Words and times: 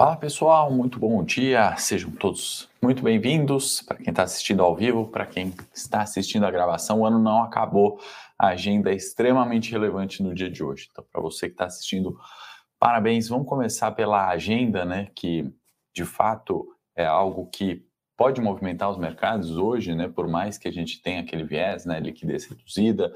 Fala 0.00 0.16
pessoal, 0.16 0.72
muito 0.72 0.98
bom 0.98 1.22
dia, 1.22 1.76
sejam 1.76 2.10
todos 2.10 2.70
muito 2.80 3.02
bem-vindos. 3.02 3.82
Para 3.82 3.98
quem 3.98 4.08
está 4.08 4.22
assistindo 4.22 4.62
ao 4.62 4.74
vivo, 4.74 5.06
para 5.06 5.26
quem 5.26 5.52
está 5.74 6.00
assistindo 6.00 6.46
a 6.46 6.50
gravação, 6.50 7.00
o 7.00 7.04
ano 7.04 7.18
não 7.18 7.42
acabou, 7.42 8.00
a 8.38 8.46
agenda 8.46 8.90
é 8.90 8.94
extremamente 8.94 9.70
relevante 9.70 10.22
no 10.22 10.34
dia 10.34 10.50
de 10.50 10.64
hoje. 10.64 10.88
Então, 10.90 11.04
para 11.12 11.20
você 11.20 11.48
que 11.48 11.52
está 11.52 11.66
assistindo, 11.66 12.18
parabéns. 12.78 13.28
Vamos 13.28 13.46
começar 13.46 13.90
pela 13.90 14.26
agenda, 14.30 14.86
né, 14.86 15.08
que 15.14 15.52
de 15.94 16.06
fato 16.06 16.66
é 16.96 17.04
algo 17.04 17.50
que 17.50 17.84
pode 18.16 18.40
movimentar 18.40 18.88
os 18.88 18.96
mercados 18.96 19.58
hoje, 19.58 19.94
né, 19.94 20.08
por 20.08 20.26
mais 20.26 20.56
que 20.56 20.66
a 20.66 20.72
gente 20.72 21.02
tenha 21.02 21.20
aquele 21.20 21.44
viés, 21.44 21.84
né, 21.84 22.00
liquidez 22.00 22.46
reduzida. 22.46 23.12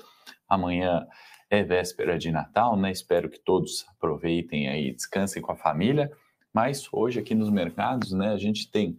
Amanhã 0.47 1.07
é 1.49 1.63
véspera 1.63 2.19
de 2.19 2.31
Natal, 2.31 2.77
né? 2.77 2.91
Espero 2.91 3.31
que 3.31 3.39
todos 3.39 3.87
aproveitem 3.89 4.69
aí, 4.69 4.93
descansem 4.93 5.41
com 5.41 5.53
a 5.53 5.57
família. 5.57 6.13
Mas 6.55 6.89
hoje 6.93 7.19
aqui 7.19 7.35
nos 7.35 7.51
mercados, 7.51 8.13
né, 8.13 8.29
a 8.29 8.39
gente 8.39 8.71
tem 8.71 8.97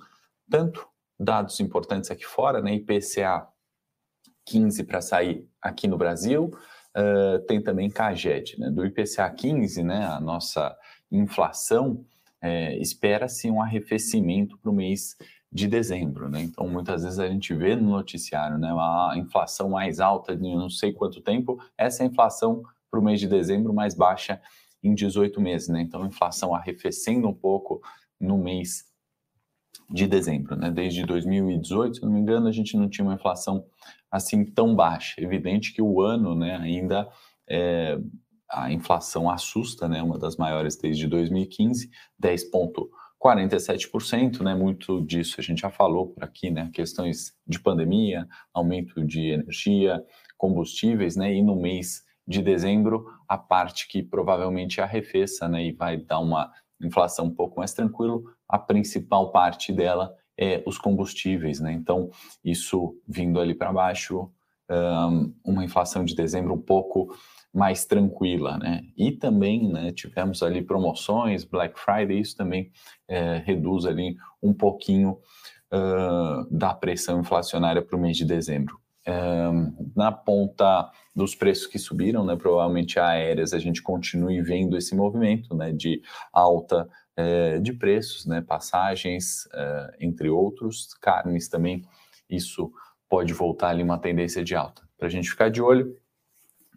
tanto 0.50 0.86
dados 1.18 1.60
importantes 1.62 2.12
aqui 2.12 2.26
fora, 2.26 2.62
né, 2.62 2.76
IPCA 2.76 3.48
15 4.46 4.84
para 4.84 5.02
sair 5.02 5.48
aqui 5.62 5.88
no 5.88 5.98
Brasil, 5.98 6.52
uh, 6.96 7.40
tem 7.48 7.62
também 7.62 7.90
CAGED, 7.90 8.60
né, 8.60 8.70
do 8.70 8.86
IPCA 8.86 9.30
15, 9.30 9.84
né, 9.84 10.06
a 10.06 10.20
nossa 10.20 10.78
inflação, 11.10 12.06
é, 12.42 12.78
espera-se 12.78 13.50
um 13.50 13.62
arrefecimento 13.62 14.58
para 14.58 14.70
o 14.70 14.74
mês 14.74 15.16
de 15.52 15.68
dezembro, 15.68 16.30
né? 16.30 16.42
Então, 16.42 16.68
muitas 16.68 17.04
vezes 17.04 17.18
a 17.18 17.28
gente 17.28 17.54
vê 17.54 17.76
no 17.76 17.90
noticiário, 17.90 18.58
né, 18.58 18.70
a 18.72 19.14
inflação 19.16 19.70
mais 19.70 20.00
alta 20.00 20.36
de 20.36 20.44
não 20.44 20.70
sei 20.70 20.92
quanto 20.92 21.22
tempo, 21.22 21.58
essa 21.78 22.04
é 22.04 22.06
a 22.06 22.10
inflação 22.10 22.62
para 22.92 23.00
o 23.00 23.04
mês 23.04 23.20
de 23.20 23.28
dezembro 23.28 23.74
mais 23.74 23.96
baixa 23.96 24.40
em 24.88 24.94
18 24.94 25.42
meses, 25.42 25.68
né? 25.68 25.82
Então, 25.82 26.04
a 26.04 26.08
inflação 26.08 26.56
arrefecendo 26.56 27.28
um 27.28 27.34
pouco 27.34 27.82
no 28.20 28.38
mês 28.38 28.86
de 29.90 30.08
dezembro, 30.08 30.56
né? 30.56 30.72
Desde 30.72 31.06
2018, 31.06 31.98
se 31.98 32.04
não 32.04 32.12
me 32.12 32.20
engano, 32.20 32.48
a 32.48 32.52
gente 32.52 32.78
não 32.78 32.90
tinha 32.90 33.06
uma 33.06 33.16
inflação 33.16 33.66
assim 34.12 34.46
tão 34.46 34.76
baixa. 34.76 35.22
Evidente 35.22 35.74
que 35.74 35.82
o 35.82 36.02
ano, 36.02 36.36
né, 36.36 36.58
ainda 36.58 37.10
é, 37.48 37.98
a 38.50 38.72
inflação 38.72 39.30
assusta, 39.30 39.88
né? 39.88 40.02
Uma 40.02 40.18
das 40.18 40.38
maiores 40.38 40.76
desde 40.78 41.06
2015, 41.08 41.92
10,47%, 42.22 44.42
né? 44.42 44.56
Muito 44.56 45.02
disso 45.02 45.36
a 45.40 45.44
gente 45.44 45.62
já 45.62 45.70
falou 45.70 46.08
por 46.08 46.24
aqui, 46.24 46.50
né? 46.50 46.72
Questões 46.74 47.34
de 47.46 47.60
pandemia, 47.60 48.28
aumento 48.54 49.06
de 49.06 49.30
energia, 49.32 50.04
combustíveis, 50.38 51.16
né? 51.16 51.32
E 51.34 51.44
no 51.44 51.56
mês 51.56 52.04
de 52.28 52.42
dezembro, 52.42 53.08
a 53.28 53.38
parte 53.38 53.88
que 53.88 54.02
provavelmente 54.02 54.82
arrefeça 54.82 55.48
né, 55.48 55.66
e 55.66 55.72
vai 55.72 55.98
dar 55.98 56.20
uma 56.20 56.52
inflação 56.82 57.26
um 57.26 57.34
pouco 57.34 57.60
mais 57.60 57.74
tranquilo, 57.74 58.26
a 58.48 58.58
principal 58.58 59.32
parte 59.32 59.72
dela 59.72 60.16
é 60.38 60.64
os 60.66 60.78
combustíveis. 60.78 61.60
Né? 61.60 61.72
Então, 61.74 62.10
isso 62.44 62.96
vindo 63.08 63.40
ali 63.40 63.54
para 63.54 63.72
baixo, 63.72 64.30
um, 64.70 65.34
uma 65.44 65.64
inflação 65.64 66.04
de 66.04 66.16
dezembro 66.16 66.54
um 66.54 66.62
pouco 66.62 67.16
mais 67.54 67.86
tranquila, 67.86 68.58
né? 68.58 68.84
E 68.98 69.14
também, 69.14 69.72
né, 69.72 69.90
tivemos 69.94 70.44
ali 70.44 70.62
promoções, 70.62 71.46
Black 71.46 71.80
Friday, 71.80 72.20
isso 72.20 72.36
também 72.36 72.70
é, 73.08 73.38
reduz 73.46 73.86
ali 73.86 74.18
um 74.44 74.54
pouquinho 74.54 75.20
uh, 75.72 76.46
da 76.52 76.74
pressão 76.74 77.22
inflacionária 77.22 77.82
para 77.82 77.96
o 77.96 78.00
mês 78.00 78.18
de 78.18 78.26
dezembro 78.26 78.78
na 79.96 80.12
ponta 80.12 80.90
dos 81.16 81.36
preços 81.36 81.68
que 81.68 81.78
subiram, 81.78 82.26
né, 82.26 82.36
provavelmente 82.36 83.00
aéreas, 83.00 83.54
a 83.54 83.60
gente 83.60 83.82
continue 83.82 84.42
vendo 84.42 84.78
esse 84.78 84.96
movimento 84.96 85.56
né, 85.56 85.72
de 85.72 86.02
alta 86.34 86.90
é, 87.16 87.60
de 87.60 87.72
preços, 87.72 88.26
né, 88.26 88.42
passagens, 88.42 89.48
é, 89.54 89.98
entre 90.02 90.30
outros, 90.30 90.94
carnes 90.96 91.48
também, 91.48 91.84
isso 92.30 92.72
pode 93.08 93.34
voltar 93.34 93.70
ali 93.70 93.84
uma 93.84 93.98
tendência 93.98 94.44
de 94.44 94.56
alta. 94.56 94.82
Para 94.98 95.08
a 95.08 95.12
gente 95.12 95.30
ficar 95.30 95.50
de 95.50 95.62
olho, 95.62 95.96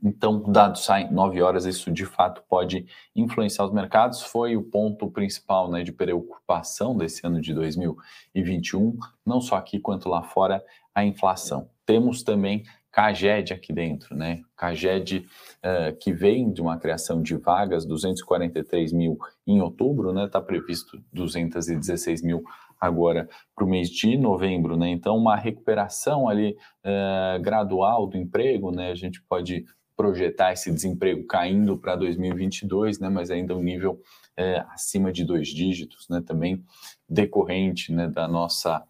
então, 0.02 0.40
dados 0.40 0.84
saem 0.84 1.12
9 1.12 1.42
horas, 1.42 1.64
isso 1.64 1.90
de 1.90 2.06
fato 2.06 2.42
pode 2.48 2.86
influenciar 3.16 3.64
os 3.64 3.72
mercados. 3.72 4.22
Foi 4.22 4.56
o 4.56 4.62
ponto 4.62 5.10
principal 5.10 5.68
né, 5.68 5.82
de 5.82 5.90
preocupação 5.90 6.96
desse 6.96 7.26
ano 7.26 7.40
de 7.40 7.52
2021, 7.52 8.96
não 9.26 9.40
só 9.40 9.56
aqui 9.56 9.80
quanto 9.80 10.08
lá 10.08 10.22
fora, 10.22 10.64
a 10.94 11.04
inflação. 11.04 11.68
Temos 11.88 12.22
também 12.22 12.64
Caged 12.92 13.50
aqui 13.50 13.72
dentro, 13.72 14.14
né? 14.14 14.42
Caged 14.54 15.26
uh, 15.64 15.96
que 15.98 16.12
vem 16.12 16.52
de 16.52 16.60
uma 16.60 16.76
criação 16.78 17.22
de 17.22 17.34
vagas, 17.34 17.86
243 17.86 18.92
mil 18.92 19.16
em 19.46 19.62
outubro, 19.62 20.12
né? 20.12 20.26
Está 20.26 20.38
previsto 20.38 21.02
216 21.14 22.22
mil 22.22 22.44
agora 22.78 23.26
para 23.56 23.64
o 23.64 23.68
mês 23.68 23.88
de 23.88 24.18
novembro, 24.18 24.76
né? 24.76 24.90
Então, 24.90 25.16
uma 25.16 25.34
recuperação 25.34 26.28
ali 26.28 26.58
uh, 26.84 27.40
gradual 27.40 28.06
do 28.06 28.18
emprego, 28.18 28.70
né? 28.70 28.90
A 28.90 28.94
gente 28.94 29.22
pode 29.22 29.64
projetar 29.96 30.52
esse 30.52 30.70
desemprego 30.70 31.26
caindo 31.26 31.78
para 31.78 31.96
2022, 31.96 32.98
né? 32.98 33.08
Mas 33.08 33.30
ainda 33.30 33.56
um 33.56 33.62
nível 33.62 33.92
uh, 34.38 34.66
acima 34.74 35.10
de 35.10 35.24
dois 35.24 35.48
dígitos, 35.48 36.06
né? 36.10 36.22
Também 36.26 36.62
decorrente, 37.08 37.94
né? 37.94 38.08
Da 38.08 38.28
nossa 38.28 38.84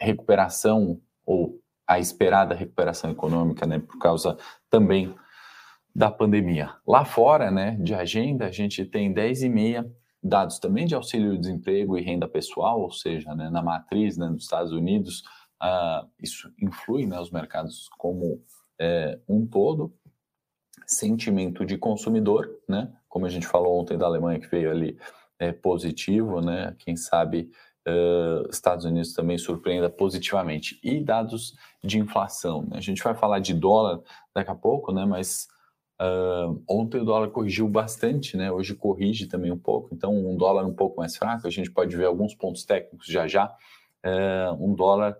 recuperação 0.00 1.00
ou 1.24 1.58
a 1.86 1.98
esperada 1.98 2.54
recuperação 2.54 3.10
econômica, 3.10 3.66
né, 3.66 3.78
por 3.78 3.98
causa 3.98 4.36
também 4.70 5.14
da 5.94 6.10
pandemia. 6.10 6.74
Lá 6.86 7.04
fora, 7.04 7.50
né, 7.50 7.76
de 7.80 7.94
agenda, 7.94 8.46
a 8.46 8.50
gente 8.50 8.84
tem 8.84 9.12
10 9.12 9.42
e 9.42 9.48
meia 9.48 9.90
dados 10.22 10.58
também 10.58 10.86
de 10.86 10.94
auxílio-desemprego 10.94 11.98
e 11.98 12.02
renda 12.02 12.28
pessoal, 12.28 12.80
ou 12.80 12.92
seja, 12.92 13.34
né, 13.34 13.50
na 13.50 13.60
matriz 13.60 14.16
né, 14.16 14.28
nos 14.28 14.44
Estados 14.44 14.72
Unidos, 14.72 15.24
uh, 15.60 16.08
isso 16.18 16.52
influi 16.60 17.06
né, 17.06 17.18
os 17.18 17.30
mercados 17.30 17.88
como 17.98 18.40
é, 18.78 19.18
um 19.28 19.46
todo. 19.46 19.92
Sentimento 20.86 21.64
de 21.64 21.76
consumidor, 21.76 22.48
né, 22.68 22.92
como 23.08 23.26
a 23.26 23.28
gente 23.28 23.46
falou 23.46 23.80
ontem 23.80 23.98
da 23.98 24.06
Alemanha, 24.06 24.40
que 24.40 24.48
veio 24.48 24.70
ali 24.70 24.98
é, 25.38 25.52
positivo, 25.52 26.40
né, 26.40 26.74
quem 26.78 26.96
sabe 26.96 27.50
uh, 27.86 28.48
Estados 28.50 28.84
Unidos 28.84 29.12
também 29.12 29.38
surpreenda 29.38 29.88
positivamente. 29.90 30.78
E 30.82 31.00
dados 31.00 31.54
de 31.82 31.98
inflação. 31.98 32.62
Né? 32.62 32.78
A 32.78 32.80
gente 32.80 33.02
vai 33.02 33.14
falar 33.14 33.38
de 33.38 33.54
dólar 33.54 34.00
daqui 34.34 34.50
a 34.50 34.54
pouco, 34.54 34.92
né? 34.92 35.04
mas 35.04 35.48
uh, 36.00 36.62
ontem 36.68 37.00
o 37.00 37.04
dólar 37.04 37.30
corrigiu 37.30 37.68
bastante, 37.68 38.36
né? 38.36 38.50
hoje 38.50 38.74
corrige 38.74 39.26
também 39.26 39.50
um 39.50 39.58
pouco. 39.58 39.94
Então, 39.94 40.14
um 40.14 40.36
dólar 40.36 40.64
um 40.64 40.74
pouco 40.74 40.98
mais 40.98 41.16
fraco, 41.16 41.46
a 41.46 41.50
gente 41.50 41.70
pode 41.70 41.96
ver 41.96 42.06
alguns 42.06 42.34
pontos 42.34 42.64
técnicos 42.64 43.06
já 43.06 43.26
já. 43.26 43.54
Uh, 44.04 44.64
um 44.64 44.74
dólar 44.74 45.16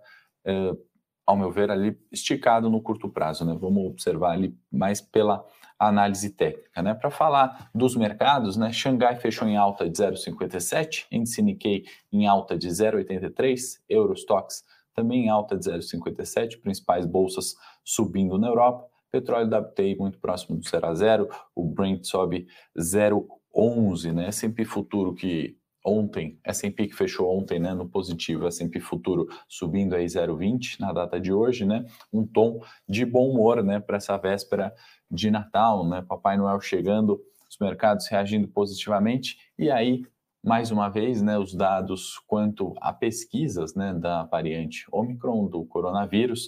ao 1.25 1.37
meu 1.37 1.53
ver, 1.53 1.71
ali 1.71 1.97
esticado 2.11 2.69
no 2.69 2.83
curto 2.83 3.09
prazo. 3.09 3.45
Né? 3.45 3.56
Vamos 3.59 3.87
observar 3.87 4.33
ali 4.33 4.56
mais 4.71 5.01
pela 5.01 5.45
análise 5.88 6.31
técnica. 6.31 6.82
Né? 6.82 6.94
Para 6.94 7.10
falar 7.10 7.70
dos 7.75 7.97
mercados, 7.97 8.56
né? 8.56 8.72
Xangai 8.72 9.16
fechou 9.16 9.48
em 9.48 9.56
alta 9.56 9.88
de 9.88 10.03
0,57, 10.03 11.06
índice 11.10 11.43
Nikkei 11.43 11.84
em 12.12 12.26
alta 12.26 12.56
de 12.56 12.69
0,83, 12.69 13.81
Eurostox 13.88 14.65
também 14.94 15.26
em 15.26 15.28
alta 15.28 15.56
de 15.56 15.71
0,57, 15.71 16.60
principais 16.60 17.06
bolsas 17.06 17.54
subindo 17.84 18.38
na 18.38 18.48
Europa, 18.48 18.87
petróleo 19.10 19.48
WTI 19.48 19.97
muito 19.97 20.19
próximo 20.19 20.59
do 20.59 20.69
0 20.69 20.87
a 20.87 20.94
0, 20.94 21.28
o 21.54 21.65
Brent 21.65 22.04
sobe 22.04 22.47
0,11, 22.78 24.12
né? 24.12 24.28
S&P 24.28 24.65
futuro 24.65 25.15
que 25.15 25.56
ontem, 25.84 26.38
S&P 26.44 26.88
que 26.88 26.94
fechou 26.94 27.37
ontem, 27.37 27.59
né, 27.59 27.75
no 27.75 27.88
positivo, 27.88 28.47
S&P 28.47 28.81
futuro 28.81 29.26
subindo 29.48 29.94
aí 29.94 30.06
0,20 30.06 30.78
na 30.78 30.93
data 30.93 31.20
de 31.20 31.32
hoje, 31.32 31.65
né, 31.65 31.84
um 32.12 32.26
tom 32.26 32.60
de 32.88 33.04
bom 33.04 33.31
humor, 33.31 33.62
né, 33.62 33.81
para 33.81 33.97
essa 33.97 34.16
véspera 34.16 34.72
de 35.10 35.31
Natal, 35.31 35.87
né, 35.87 36.03
Papai 36.03 36.37
Noel 36.37 36.60
chegando, 36.60 37.21
os 37.50 37.59
mercados 37.59 38.06
reagindo 38.09 38.48
positivamente. 38.48 39.37
E 39.59 39.71
aí 39.71 40.03
mais 40.42 40.72
uma 40.72 40.88
vez, 40.88 41.22
né, 41.22 41.39
os 41.39 41.54
dados 41.54 42.18
quanto 42.27 42.74
a 42.80 42.92
pesquisas, 42.92 43.74
né, 43.74 43.95
da 43.95 44.24
variante 44.24 44.84
Omicron 44.91 45.47
do 45.47 45.65
coronavírus 45.65 46.47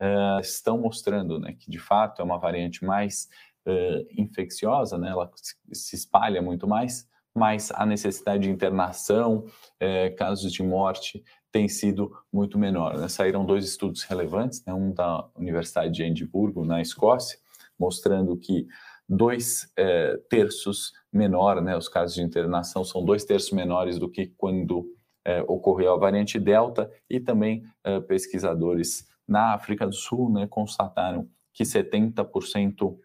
uh, 0.00 0.40
estão 0.40 0.78
mostrando, 0.78 1.38
né, 1.38 1.52
que 1.52 1.70
de 1.70 1.78
fato 1.78 2.20
é 2.20 2.24
uma 2.24 2.38
variante 2.38 2.84
mais 2.84 3.28
uh, 3.64 4.04
infecciosa, 4.20 4.98
né, 4.98 5.10
ela 5.10 5.30
se 5.72 5.94
espalha 5.94 6.42
muito 6.42 6.66
mais 6.66 7.08
mas 7.36 7.70
a 7.74 7.84
necessidade 7.84 8.44
de 8.44 8.50
internação, 8.50 9.44
é, 9.78 10.08
casos 10.10 10.50
de 10.50 10.62
morte, 10.62 11.22
tem 11.52 11.68
sido 11.68 12.10
muito 12.32 12.58
menor. 12.58 12.96
Né? 12.96 13.08
Saíram 13.08 13.44
dois 13.44 13.66
estudos 13.66 14.02
relevantes, 14.04 14.64
né? 14.64 14.72
um 14.72 14.92
da 14.92 15.28
Universidade 15.36 15.92
de 15.92 16.02
Edimburgo, 16.02 16.64
na 16.64 16.80
Escócia, 16.80 17.38
mostrando 17.78 18.36
que 18.36 18.66
dois 19.08 19.70
é, 19.76 20.16
terços 20.28 20.92
menor, 21.12 21.62
né, 21.62 21.76
os 21.76 21.88
casos 21.88 22.16
de 22.16 22.22
internação 22.22 22.84
são 22.84 23.04
dois 23.04 23.24
terços 23.24 23.52
menores 23.52 23.98
do 23.98 24.10
que 24.10 24.26
quando 24.36 24.92
é, 25.24 25.42
ocorreu 25.42 25.92
a 25.92 25.96
variante 25.96 26.38
Delta, 26.38 26.90
e 27.08 27.20
também 27.20 27.64
é, 27.84 28.00
pesquisadores 28.00 29.06
na 29.26 29.54
África 29.54 29.86
do 29.86 29.94
Sul 29.94 30.32
né, 30.32 30.46
constataram 30.48 31.28
que 31.52 31.64
70% 31.64 32.96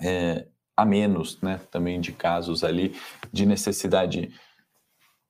é, 0.00 0.46
a 0.76 0.84
menos, 0.84 1.40
né, 1.40 1.60
também 1.70 2.00
de 2.00 2.12
casos 2.12 2.64
ali 2.64 2.94
de 3.32 3.46
necessidade 3.46 4.32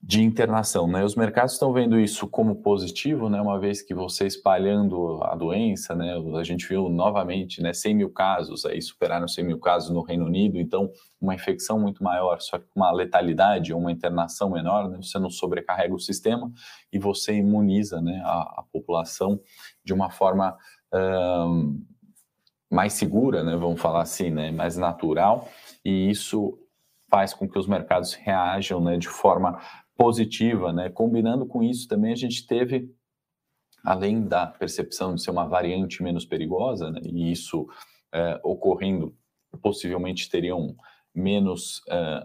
de 0.06 0.22
internação, 0.22 0.86
né? 0.86 1.02
Os 1.02 1.16
mercados 1.16 1.54
estão 1.54 1.72
vendo 1.72 1.98
isso 1.98 2.28
como 2.28 2.56
positivo, 2.56 3.30
né? 3.30 3.40
Uma 3.40 3.58
vez 3.58 3.80
que 3.80 3.94
você 3.94 4.26
espalhando 4.26 5.18
a 5.22 5.34
doença, 5.34 5.94
né? 5.94 6.14
A 6.38 6.44
gente 6.44 6.68
viu 6.68 6.90
novamente, 6.90 7.62
né? 7.62 7.72
100 7.72 7.94
mil 7.94 8.10
casos, 8.10 8.66
aí 8.66 8.82
superaram 8.82 9.26
100 9.26 9.44
mil 9.46 9.58
casos 9.58 9.88
no 9.88 10.02
Reino 10.02 10.26
Unido, 10.26 10.58
então 10.60 10.90
uma 11.18 11.34
infecção 11.34 11.80
muito 11.80 12.04
maior, 12.04 12.38
só 12.42 12.58
que 12.58 12.66
uma 12.76 12.92
letalidade, 12.92 13.72
uma 13.72 13.90
internação 13.90 14.50
menor, 14.50 14.90
né? 14.90 14.98
Você 15.00 15.18
não 15.18 15.30
sobrecarrega 15.30 15.94
o 15.94 15.98
sistema 15.98 16.52
e 16.92 16.98
você 16.98 17.36
imuniza, 17.36 18.02
né? 18.02 18.20
A, 18.26 18.60
a 18.60 18.64
população 18.70 19.40
de 19.82 19.94
uma 19.94 20.10
forma 20.10 20.54
mais 22.74 22.92
segura, 22.94 23.44
né? 23.44 23.56
Vamos 23.56 23.80
falar 23.80 24.02
assim, 24.02 24.30
né? 24.30 24.50
Mais 24.50 24.76
natural 24.76 25.48
e 25.84 26.10
isso 26.10 26.58
faz 27.08 27.32
com 27.32 27.48
que 27.48 27.58
os 27.58 27.68
mercados 27.68 28.14
reajam, 28.14 28.80
né? 28.80 28.96
De 28.96 29.08
forma 29.08 29.60
positiva, 29.96 30.72
né? 30.72 30.90
Combinando 30.90 31.46
com 31.46 31.62
isso 31.62 31.86
também 31.86 32.12
a 32.12 32.16
gente 32.16 32.46
teve, 32.46 32.92
além 33.84 34.26
da 34.26 34.46
percepção 34.46 35.14
de 35.14 35.22
ser 35.22 35.30
uma 35.30 35.46
variante 35.46 36.02
menos 36.02 36.24
perigosa, 36.24 36.90
né? 36.90 37.00
e 37.04 37.30
isso 37.30 37.66
é, 38.12 38.40
ocorrendo, 38.42 39.16
possivelmente 39.62 40.28
teriam 40.28 40.74
menos 41.14 41.80
é, 41.88 42.24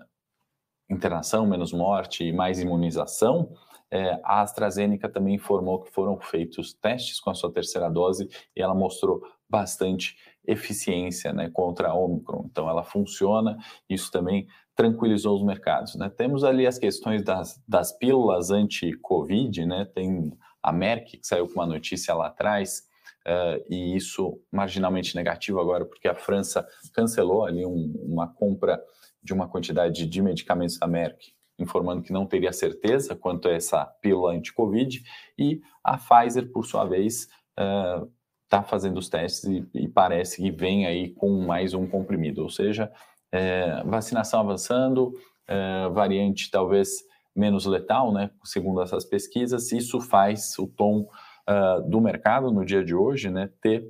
internação, 0.89 1.45
menos 1.45 1.71
morte 1.71 2.23
e 2.23 2.33
mais 2.33 2.59
imunização. 2.59 3.53
É, 3.91 4.19
a 4.23 4.41
AstraZeneca 4.41 5.09
também 5.09 5.35
informou 5.35 5.81
que 5.81 5.91
foram 5.91 6.19
feitos 6.19 6.73
testes 6.73 7.19
com 7.19 7.29
a 7.29 7.35
sua 7.35 7.51
terceira 7.51 7.89
dose 7.89 8.27
e 8.55 8.61
ela 8.61 8.73
mostrou 8.73 9.21
bastante 9.49 10.15
eficiência 10.49 11.31
né, 11.31 11.49
contra 11.53 11.89
a 11.89 11.93
Omicron. 11.93 12.47
Então, 12.49 12.67
ela 12.67 12.83
funciona, 12.83 13.57
isso 13.89 14.11
também 14.11 14.47
tranquilizou 14.75 15.35
os 15.35 15.43
mercados. 15.43 15.95
Né? 15.95 16.09
Temos 16.09 16.43
ali 16.43 16.65
as 16.65 16.79
questões 16.79 17.23
das, 17.23 17.61
das 17.67 17.91
pílulas 17.91 18.49
anti-Covid, 18.49 19.65
né? 19.65 19.85
tem 19.93 20.31
a 20.63 20.71
Merck 20.71 21.17
que 21.17 21.27
saiu 21.27 21.47
com 21.47 21.55
uma 21.55 21.67
notícia 21.67 22.13
lá 22.13 22.27
atrás, 22.27 22.83
uh, 23.27 23.63
e 23.69 23.95
isso 23.95 24.41
marginalmente 24.51 25.15
negativo 25.15 25.59
agora, 25.59 25.85
porque 25.85 26.07
a 26.07 26.15
França 26.15 26.65
cancelou 26.93 27.45
ali 27.45 27.65
um, 27.65 27.93
uma 28.05 28.27
compra 28.27 28.81
de 29.21 29.33
uma 29.33 29.47
quantidade 29.47 30.05
de 30.05 30.21
medicamentos 30.21 30.77
da 30.79 30.87
Merck, 30.87 31.33
informando 31.59 32.01
que 32.01 32.13
não 32.13 32.25
teria 32.25 32.53
certeza 32.53 33.15
quanto 33.15 33.47
a 33.49 33.51
essa 33.51 33.85
pílula 34.01 34.33
anti-Covid, 34.33 35.03
e 35.37 35.61
a 35.83 35.97
Pfizer, 35.97 36.51
por 36.51 36.65
sua 36.65 36.85
vez, 36.85 37.27
uh, 37.59 38.09
está 38.49 38.63
fazendo 38.63 38.97
os 38.97 39.07
testes 39.07 39.43
e, 39.43 39.67
e, 39.75 39.87
parece 39.87 40.41
que 40.41 40.49
vem 40.49 40.87
aí 40.87 41.11
com 41.11 41.29
mais 41.45 41.75
um 41.75 41.85
comprimido, 41.85 42.41
ou 42.41 42.49
seja, 42.49 42.91
é, 43.31 43.83
vacinação 43.83 44.39
avançando, 44.39 45.13
é, 45.47 45.87
variante 45.89 46.49
talvez 46.49 47.03
menos 47.35 47.67
letal, 47.67 48.11
né, 48.11 48.31
segundo 48.43 48.81
essas 48.81 49.05
pesquisas, 49.05 49.71
isso 49.71 50.01
faz 50.01 50.57
o 50.57 50.65
tom 50.65 51.07
uh, 51.47 51.87
do 51.87 52.01
mercado 52.01 52.51
no 52.51 52.65
dia 52.65 52.83
de 52.83 52.95
hoje, 52.95 53.29
né, 53.29 53.51
ter 53.61 53.83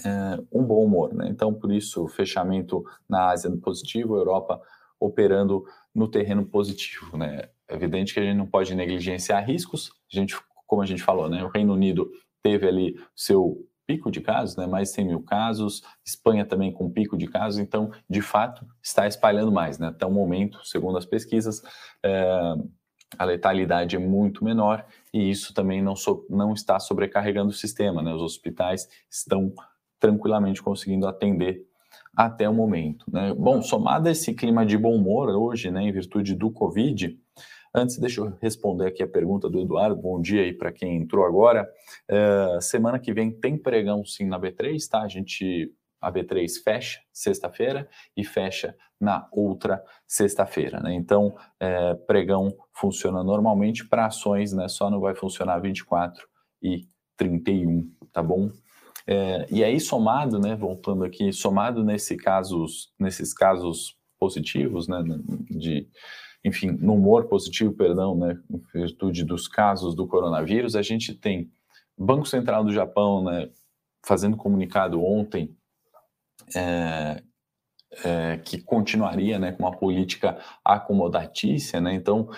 uh, 0.00 0.46
um 0.52 0.62
bom 0.62 0.84
humor, 0.84 1.14
né, 1.14 1.26
então 1.30 1.52
por 1.52 1.72
isso 1.72 2.06
fechamento 2.08 2.84
na 3.08 3.30
Ásia 3.30 3.50
positivo, 3.56 4.16
Europa 4.16 4.60
operando 5.00 5.64
no 5.94 6.06
terreno 6.06 6.44
positivo, 6.44 7.16
né, 7.16 7.48
é 7.66 7.74
evidente 7.74 8.12
que 8.12 8.20
a 8.20 8.22
gente 8.22 8.36
não 8.36 8.46
pode 8.46 8.74
negligenciar 8.74 9.44
riscos, 9.44 9.90
a 10.12 10.14
gente, 10.14 10.36
como 10.66 10.82
a 10.82 10.86
gente 10.86 11.02
falou, 11.02 11.28
né, 11.28 11.42
o 11.42 11.48
Reino 11.48 11.72
Unido 11.72 12.12
teve 12.46 12.68
ali 12.68 12.94
seu 13.12 13.66
pico 13.88 14.08
de 14.08 14.20
casos, 14.20 14.56
né, 14.56 14.68
mais 14.68 14.90
de 14.90 14.94
100 14.94 15.06
mil 15.06 15.20
casos, 15.20 15.82
Espanha 16.04 16.46
também 16.46 16.72
com 16.72 16.88
pico 16.88 17.18
de 17.18 17.26
casos, 17.26 17.58
então, 17.58 17.90
de 18.08 18.20
fato, 18.20 18.64
está 18.80 19.04
espalhando 19.08 19.50
mais, 19.50 19.80
né, 19.80 19.88
até 19.88 20.06
o 20.06 20.12
momento, 20.12 20.64
segundo 20.64 20.96
as 20.96 21.04
pesquisas, 21.04 21.60
é, 22.04 22.54
a 23.18 23.24
letalidade 23.24 23.96
é 23.96 23.98
muito 23.98 24.44
menor 24.44 24.84
e 25.12 25.28
isso 25.28 25.52
também 25.52 25.82
não, 25.82 25.96
so, 25.96 26.24
não 26.30 26.52
está 26.52 26.78
sobrecarregando 26.78 27.50
o 27.50 27.52
sistema, 27.52 28.00
né, 28.00 28.14
os 28.14 28.22
hospitais 28.22 28.88
estão 29.10 29.52
tranquilamente 29.98 30.62
conseguindo 30.62 31.08
atender 31.08 31.66
até 32.16 32.48
o 32.48 32.54
momento, 32.54 33.06
né. 33.12 33.34
Bom, 33.34 33.60
somado 33.60 34.08
a 34.08 34.12
esse 34.12 34.34
clima 34.34 34.64
de 34.64 34.78
bom 34.78 34.94
humor 34.94 35.30
hoje, 35.30 35.68
né, 35.68 35.82
em 35.82 35.92
virtude 35.92 36.36
do 36.36 36.48
Covid, 36.48 37.18
Antes, 37.78 37.98
deixa 37.98 38.22
eu 38.22 38.32
responder 38.40 38.86
aqui 38.86 39.02
a 39.02 39.06
pergunta 39.06 39.50
do 39.50 39.60
Eduardo. 39.60 40.00
Bom 40.00 40.18
dia 40.18 40.40
aí 40.40 40.54
para 40.54 40.72
quem 40.72 40.96
entrou 40.96 41.26
agora. 41.26 41.70
Uh, 42.10 42.58
semana 42.58 42.98
que 42.98 43.12
vem 43.12 43.30
tem 43.30 43.58
pregão 43.58 44.02
sim 44.02 44.24
na 44.24 44.40
B3, 44.40 44.78
tá? 44.88 45.02
A 45.02 45.08
gente 45.08 45.70
a 46.00 46.10
B3 46.10 46.62
fecha 46.64 47.00
sexta-feira 47.12 47.86
e 48.16 48.24
fecha 48.24 48.74
na 48.98 49.28
outra 49.30 49.84
sexta-feira, 50.06 50.80
né? 50.80 50.94
Então, 50.94 51.36
é, 51.60 51.94
pregão 52.06 52.54
funciona 52.72 53.22
normalmente 53.22 53.86
para 53.86 54.06
ações, 54.06 54.54
né? 54.54 54.68
Só 54.68 54.88
não 54.88 55.00
vai 55.00 55.14
funcionar 55.14 55.58
24 55.58 56.26
e 56.62 56.88
31, 57.16 57.90
tá 58.10 58.22
bom? 58.22 58.50
É, 59.06 59.46
e 59.50 59.62
aí 59.62 59.78
somado, 59.80 60.38
né? 60.38 60.56
Voltando 60.56 61.04
aqui, 61.04 61.30
somado 61.30 61.84
nesse 61.84 62.16
casos, 62.16 62.94
nesses 62.98 63.34
casos 63.34 63.98
positivos, 64.18 64.88
né? 64.88 65.02
De 65.50 65.88
enfim, 66.44 66.70
no 66.70 66.94
humor 66.94 67.26
positivo, 67.26 67.72
perdão, 67.72 68.16
né, 68.16 68.38
em 68.50 68.62
virtude 68.72 69.24
dos 69.24 69.48
casos 69.48 69.94
do 69.94 70.06
coronavírus, 70.06 70.76
a 70.76 70.82
gente 70.82 71.14
tem 71.14 71.50
Banco 71.98 72.26
Central 72.26 72.64
do 72.64 72.72
Japão, 72.72 73.24
né, 73.24 73.50
fazendo 74.04 74.36
comunicado 74.36 75.02
ontem 75.02 75.56
é, 76.54 77.22
é, 78.04 78.36
que 78.38 78.60
continuaria, 78.60 79.38
né, 79.38 79.52
com 79.52 79.64
uma 79.64 79.76
política 79.76 80.38
acomodatícia, 80.64 81.80
né, 81.80 81.94
então 81.94 82.28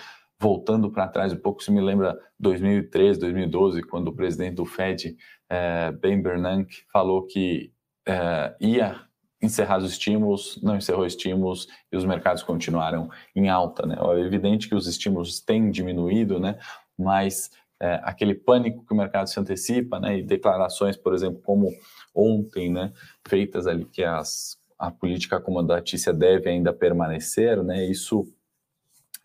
voltando 0.41 0.89
para 0.89 1.07
trás 1.07 1.33
um 1.33 1.37
pouco, 1.37 1.61
se 1.61 1.69
me 1.69 1.81
lembra 1.81 2.17
2013, 2.39 3.19
2012, 3.19 3.83
quando 3.83 4.07
o 4.07 4.15
presidente 4.15 4.55
do 4.55 4.65
Fed, 4.65 5.17
é, 5.49 5.91
Ben 5.91 6.21
Bernanke, 6.21 6.83
falou 6.91 7.25
que 7.25 7.73
é, 8.07 8.55
ia 8.61 9.08
encerrados 9.41 9.85
os 9.85 9.91
estímulos, 9.93 10.59
não 10.61 10.75
encerrou 10.75 11.05
estímulos 11.05 11.67
e 11.91 11.97
os 11.97 12.05
mercados 12.05 12.43
continuaram 12.43 13.09
em 13.35 13.49
alta. 13.49 13.85
Né? 13.85 13.95
É 13.99 14.19
evidente 14.19 14.67
que 14.67 14.75
os 14.75 14.87
estímulos 14.87 15.39
têm 15.39 15.71
diminuído, 15.71 16.39
né? 16.39 16.57
mas 16.97 17.49
é, 17.81 17.99
aquele 18.03 18.35
pânico 18.35 18.85
que 18.85 18.93
o 18.93 18.97
mercado 18.97 19.27
se 19.27 19.39
antecipa, 19.39 19.99
né? 19.99 20.17
e 20.17 20.23
declarações, 20.23 20.97
por 20.97 21.13
exemplo, 21.13 21.41
como 21.41 21.71
ontem, 22.13 22.71
né? 22.71 22.91
feitas 23.27 23.65
ali 23.65 23.85
que 23.85 24.03
as, 24.03 24.57
a 24.77 24.91
política 24.91 25.37
acomodatícia 25.37 26.11
deve 26.11 26.49
ainda 26.49 26.73
permanecer, 26.73 27.63
né? 27.63 27.85
isso 27.85 28.27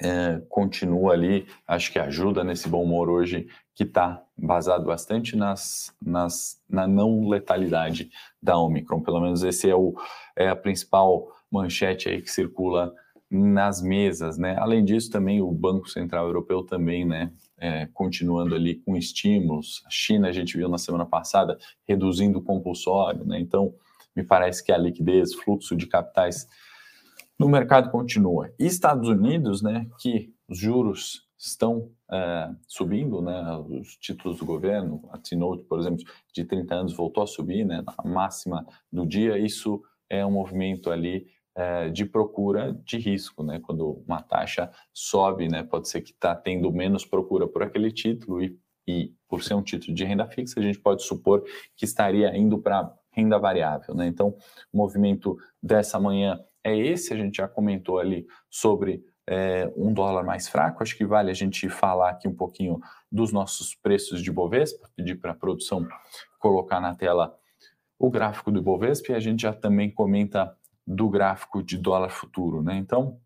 é, 0.01 0.41
continua 0.49 1.13
ali, 1.13 1.47
acho 1.67 1.93
que 1.93 1.99
ajuda 1.99 2.43
nesse 2.43 2.69
bom 2.69 2.83
humor 2.83 3.09
hoje 3.09 3.47
que 3.75 3.85
está 3.85 4.23
basado 4.37 4.85
bastante 4.85 5.37
nas, 5.37 5.95
nas, 6.05 6.61
na 6.69 6.87
não 6.87 7.29
letalidade 7.29 8.11
da 8.43 8.57
Omicron. 8.59 9.01
Pelo 9.01 9.21
menos 9.21 9.43
esse 9.43 9.69
é, 9.69 9.75
o, 9.75 9.95
é 10.37 10.49
a 10.49 10.57
principal 10.57 11.29
manchete 11.51 12.09
aí 12.09 12.21
que 12.21 12.31
circula 12.31 12.93
nas 13.31 13.83
mesas, 13.83 14.39
né? 14.39 14.57
Além 14.59 14.85
disso, 14.85 15.11
também 15.11 15.41
o 15.41 15.51
Banco 15.51 15.89
Central 15.89 16.27
Europeu 16.27 16.63
também, 16.63 17.05
né, 17.05 17.33
é, 17.59 17.87
continuando 17.93 18.55
ali 18.55 18.77
com 18.77 18.97
estímulos. 18.97 19.83
A 19.87 19.91
China, 19.91 20.29
a 20.29 20.33
gente 20.33 20.57
viu 20.57 20.69
na 20.69 20.79
semana 20.79 21.05
passada, 21.05 21.59
reduzindo 21.89 22.39
o 22.39 22.43
compulsório, 22.43 23.25
né? 23.25 23.41
Então, 23.41 23.75
me 24.15 24.23
parece 24.23 24.63
que 24.63 24.71
a 24.71 24.79
liquidez, 24.79 25.35
fluxo 25.35 25.75
de 25.75 25.87
capitais 25.87 26.47
no 27.39 27.49
mercado 27.49 27.91
continua. 27.91 28.53
E 28.59 28.67
Estados 28.67 29.09
Unidos, 29.09 29.63
né, 29.63 29.87
que 29.99 30.33
os 30.49 30.59
juros 30.59 31.25
estão 31.39 31.91
é, 32.11 32.51
subindo, 32.67 33.21
né, 33.21 33.57
os 33.69 33.97
títulos 33.97 34.39
do 34.39 34.47
governo, 34.47 35.03
a 35.11 35.19
T-Note, 35.19 35.65
por 35.65 35.79
exemplo, 35.79 36.05
de 36.33 36.45
30 36.45 36.75
anos 36.75 36.93
voltou 36.95 37.23
a 37.23 37.27
subir, 37.27 37.65
né, 37.65 37.83
na 37.83 38.11
máxima 38.11 38.67
do 38.91 39.07
dia, 39.07 39.39
isso 39.39 39.83
é 40.09 40.25
um 40.25 40.31
movimento 40.31 40.91
ali 40.91 41.27
é, 41.57 41.89
de 41.91 42.05
procura 42.05 42.73
de 42.85 42.99
risco, 42.99 43.43
né, 43.43 43.61
quando 43.61 44.03
uma 44.07 44.23
taxa 44.23 44.71
sobe, 44.93 45.49
né, 45.49 45.63
pode 45.63 45.89
ser 45.89 46.01
que 46.01 46.13
está 46.13 46.35
tendo 46.35 46.73
menos 46.73 47.05
procura 47.05 47.47
por 47.47 47.63
aquele 47.63 47.91
título 47.91 48.43
e, 48.43 48.59
e 48.87 49.13
por 49.29 49.43
ser 49.43 49.55
um 49.55 49.63
título 49.63 49.95
de 49.95 50.05
renda 50.05 50.27
fixa, 50.27 50.59
a 50.59 50.63
gente 50.63 50.81
pode 50.81 51.03
supor 51.03 51.45
que 51.77 51.85
estaria 51.85 52.37
indo 52.37 52.59
para 52.59 52.93
renda 53.11 53.39
variável, 53.39 53.95
né, 53.95 54.07
então 54.07 54.37
o 54.73 54.77
movimento 54.77 55.37
dessa 55.63 56.01
manhã 56.01 56.41
é 56.65 56.77
esse, 56.77 57.13
a 57.13 57.17
gente 57.17 57.37
já 57.37 57.47
comentou 57.47 57.99
ali 57.99 58.27
sobre 58.51 59.05
é, 59.27 59.71
um 59.77 59.93
dólar 59.93 60.25
mais 60.25 60.49
fraco. 60.49 60.83
Acho 60.83 60.97
que 60.97 61.05
vale 61.05 61.31
a 61.31 61.35
gente 61.35 61.69
falar 61.69 62.11
aqui 62.11 62.27
um 62.27 62.35
pouquinho 62.35 62.81
dos 63.13 63.33
nossos 63.33 63.75
preços 63.75 64.23
de 64.23 64.33
Bovespa, 64.33 64.91
pedir 64.97 65.17
para 65.17 65.33
a 65.33 65.37
produção 65.37 65.87
colocar 66.39 66.81
na 66.81 66.95
tela 66.95 67.37
o 67.99 68.11
gráfico 68.11 68.51
do 68.51 68.63
Bovespa 68.63 69.13
e 69.13 69.15
a 69.15 69.21
gente 69.21 69.43
já 69.43 69.53
também 69.53 69.91
comenta 69.91 70.57
do 70.87 71.09
gráfico 71.09 71.63
de 71.63 71.79
dólar 71.79 72.11
futuro, 72.11 72.63
né? 72.63 72.77
Então, 72.77 73.19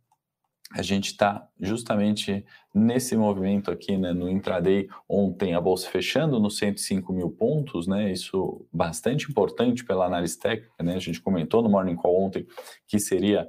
a 0.70 0.82
gente 0.82 1.06
está 1.06 1.48
justamente 1.58 2.44
nesse 2.74 3.16
movimento 3.16 3.70
aqui, 3.70 3.96
né, 3.96 4.12
no 4.12 4.28
intraday, 4.28 4.88
ontem 5.08 5.54
a 5.54 5.60
bolsa 5.60 5.88
fechando 5.88 6.38
nos 6.38 6.58
105 6.58 7.12
mil 7.12 7.30
pontos, 7.30 7.86
né, 7.86 8.12
isso 8.12 8.66
bastante 8.72 9.30
importante 9.30 9.84
pela 9.84 10.04
análise 10.04 10.38
técnica, 10.38 10.82
né, 10.82 10.94
a 10.94 11.00
gente 11.00 11.22
comentou 11.22 11.62
no 11.62 11.70
Morning 11.70 11.96
Call 11.96 12.22
ontem 12.22 12.46
que 12.86 12.98
seria 12.98 13.48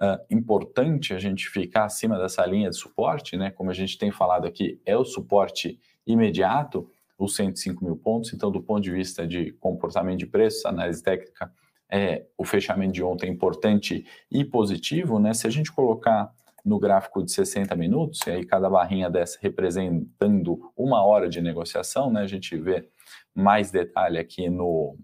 uh, 0.00 0.24
importante 0.30 1.12
a 1.12 1.18
gente 1.18 1.48
ficar 1.48 1.84
acima 1.84 2.18
dessa 2.18 2.44
linha 2.46 2.70
de 2.70 2.76
suporte, 2.76 3.36
né? 3.36 3.50
Como 3.50 3.70
a 3.70 3.74
gente 3.74 3.98
tem 3.98 4.10
falado 4.10 4.46
aqui, 4.46 4.80
é 4.84 4.96
o 4.96 5.04
suporte 5.04 5.78
imediato, 6.06 6.88
os 7.18 7.34
105 7.36 7.84
mil 7.84 7.96
pontos. 7.96 8.32
Então, 8.32 8.50
do 8.50 8.62
ponto 8.62 8.82
de 8.82 8.90
vista 8.90 9.26
de 9.26 9.52
comportamento 9.52 10.18
de 10.18 10.26
preços, 10.26 10.64
análise 10.66 11.02
técnica, 11.02 11.52
é, 11.88 12.26
o 12.36 12.44
fechamento 12.44 12.92
de 12.92 13.02
ontem 13.02 13.28
é 13.28 13.30
importante 13.30 14.04
e 14.30 14.44
positivo, 14.44 15.18
né? 15.18 15.32
Se 15.32 15.46
a 15.46 15.50
gente 15.50 15.70
colocar 15.70 16.32
no 16.64 16.78
gráfico 16.78 17.22
de 17.22 17.30
60 17.30 17.76
minutos, 17.76 18.20
e 18.26 18.30
aí 18.30 18.44
cada 18.44 18.70
barrinha 18.70 19.10
dessa 19.10 19.38
representando 19.40 20.72
uma 20.76 21.04
hora 21.04 21.28
de 21.28 21.40
negociação, 21.40 22.10
né? 22.10 22.22
A 22.22 22.26
gente 22.26 22.56
vê 22.56 22.88
mais 23.34 23.70
detalhe 23.70 24.18
aqui 24.18 24.48
no, 24.48 24.96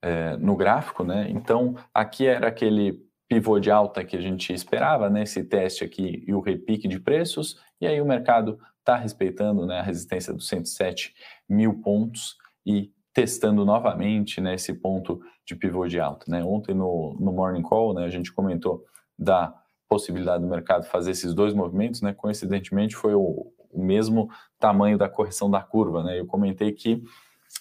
é, 0.00 0.36
no 0.38 0.56
gráfico, 0.56 1.04
né? 1.04 1.26
Então, 1.30 1.74
aqui 1.92 2.26
era 2.26 2.48
aquele 2.48 2.98
pivô 3.28 3.60
de 3.60 3.70
alta 3.70 4.02
que 4.04 4.16
a 4.16 4.20
gente 4.20 4.52
esperava, 4.52 5.10
né? 5.10 5.24
Esse 5.24 5.44
teste 5.44 5.84
aqui 5.84 6.24
e 6.26 6.32
o 6.32 6.40
repique 6.40 6.88
de 6.88 6.98
preços, 6.98 7.60
e 7.80 7.86
aí 7.86 8.00
o 8.00 8.06
mercado 8.06 8.58
está 8.88 8.96
respeitando 8.96 9.66
né, 9.66 9.80
a 9.80 9.82
resistência 9.82 10.32
dos 10.32 10.48
107 10.48 11.14
mil 11.46 11.82
pontos 11.82 12.36
e 12.64 12.90
testando 13.12 13.64
novamente 13.64 14.40
né, 14.40 14.54
esse 14.54 14.72
ponto 14.72 15.20
de 15.44 15.54
pivô 15.54 15.86
de 15.86 16.00
alta. 16.00 16.24
Né? 16.28 16.42
Ontem 16.42 16.74
no, 16.74 17.16
no 17.20 17.32
Morning 17.32 17.62
Call 17.62 17.92
né, 17.92 18.04
a 18.04 18.08
gente 18.08 18.32
comentou 18.32 18.84
da 19.18 19.54
possibilidade 19.88 20.42
do 20.42 20.48
mercado 20.48 20.84
fazer 20.84 21.12
esses 21.12 21.34
dois 21.34 21.54
movimentos, 21.54 22.02
né? 22.02 22.12
coincidentemente 22.12 22.94
foi 22.94 23.14
o, 23.14 23.52
o 23.70 23.82
mesmo 23.82 24.28
tamanho 24.58 24.98
da 24.98 25.08
correção 25.08 25.50
da 25.50 25.62
curva. 25.62 26.02
Né? 26.02 26.18
Eu 26.20 26.26
comentei 26.26 26.72
que 26.72 27.02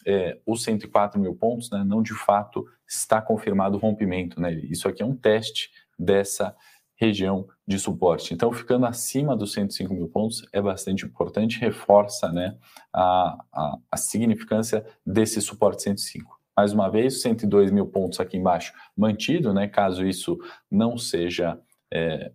é, 0.05 0.37
os 0.45 0.63
104 0.63 1.19
mil 1.19 1.35
pontos, 1.35 1.71
né, 1.71 1.83
não 1.85 2.01
de 2.01 2.13
fato 2.13 2.65
está 2.87 3.21
confirmado 3.21 3.77
o 3.77 3.79
rompimento. 3.79 4.39
Né? 4.39 4.53
Isso 4.53 4.87
aqui 4.87 5.01
é 5.01 5.05
um 5.05 5.15
teste 5.15 5.71
dessa 5.97 6.55
região 6.95 7.47
de 7.65 7.77
suporte. 7.77 8.33
Então, 8.33 8.51
ficando 8.51 8.85
acima 8.85 9.35
dos 9.35 9.53
105 9.53 9.93
mil 9.93 10.07
pontos 10.09 10.47
é 10.51 10.61
bastante 10.61 11.05
importante, 11.05 11.59
reforça 11.59 12.31
né, 12.31 12.57
a, 12.91 13.37
a, 13.53 13.77
a 13.91 13.97
significância 13.97 14.83
desse 15.05 15.39
suporte 15.39 15.83
105. 15.83 16.37
Mais 16.55 16.73
uma 16.73 16.89
vez, 16.89 17.21
102 17.21 17.69
mil 17.69 17.85
pontos 17.85 18.19
aqui 18.19 18.35
embaixo 18.35 18.73
mantido, 18.97 19.53
né, 19.53 19.67
caso 19.67 20.05
isso 20.05 20.39
não 20.71 20.97
seja 20.97 21.59
é, 21.91 22.31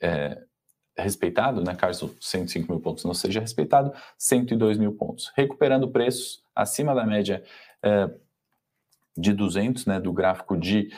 é, 0.00 0.42
respeitado, 0.96 1.62
né, 1.62 1.74
caso 1.74 2.16
105 2.20 2.70
mil 2.70 2.80
pontos 2.80 3.04
não 3.04 3.14
seja 3.14 3.40
respeitado, 3.40 3.92
102 4.18 4.78
mil 4.78 4.92
pontos. 4.92 5.32
Recuperando 5.36 5.90
preços 5.90 6.42
acima 6.54 6.94
da 6.94 7.04
média 7.04 7.42
é, 7.82 8.10
de 9.16 9.32
200, 9.32 9.86
né, 9.86 10.00
do 10.00 10.12
gráfico 10.12 10.56
de 10.56 10.90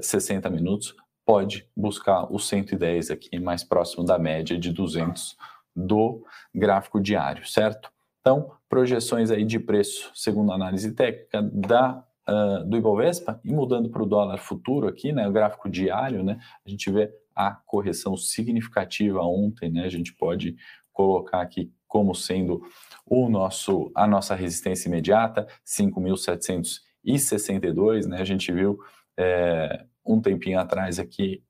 60 0.00 0.50
minutos, 0.50 0.94
pode 1.24 1.68
buscar 1.76 2.32
o 2.32 2.38
110 2.38 3.10
aqui, 3.10 3.38
mais 3.40 3.64
próximo 3.64 4.04
da 4.04 4.18
média 4.18 4.58
de 4.58 4.70
200 4.70 5.36
do 5.74 6.24
gráfico 6.54 7.00
diário, 7.00 7.46
certo? 7.46 7.90
Então, 8.20 8.52
projeções 8.68 9.30
aí 9.30 9.44
de 9.44 9.58
preço, 9.58 10.10
segundo 10.14 10.50
a 10.50 10.54
análise 10.54 10.92
técnica 10.92 11.42
da, 11.42 12.02
uh, 12.28 12.64
do 12.64 12.76
Ibovespa, 12.76 13.40
e 13.44 13.52
mudando 13.52 13.90
para 13.90 14.02
o 14.02 14.06
dólar 14.06 14.38
futuro 14.38 14.88
aqui, 14.88 15.12
né, 15.12 15.28
o 15.28 15.32
gráfico 15.32 15.68
diário, 15.68 16.24
né, 16.24 16.38
a 16.64 16.68
gente 16.68 16.90
vê 16.90 17.12
a 17.36 17.52
correção 17.66 18.16
significativa 18.16 19.20
ontem, 19.20 19.70
né, 19.70 19.84
a 19.84 19.90
gente 19.90 20.14
pode 20.14 20.56
colocar 20.92 21.42
aqui 21.42 21.70
como 21.86 22.14
sendo 22.14 22.62
o 23.04 23.28
nosso, 23.28 23.92
a 23.94 24.06
nossa 24.06 24.34
resistência 24.34 24.88
imediata, 24.88 25.46
5.762, 25.64 28.06
né, 28.06 28.18
a 28.20 28.24
gente 28.24 28.50
viu 28.50 28.78
é, 29.18 29.84
um 30.04 30.20
tempinho 30.20 30.58
atrás 30.58 30.98
aqui, 30.98 31.42